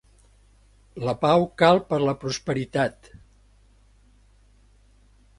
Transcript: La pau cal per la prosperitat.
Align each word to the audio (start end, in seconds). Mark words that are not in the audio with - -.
La 1.07 1.13
pau 1.25 1.43
cal 1.61 1.81
per 1.91 1.99
la 2.03 2.15
prosperitat. 2.23 3.09